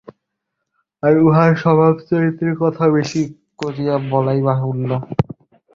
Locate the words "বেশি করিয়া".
2.89-3.95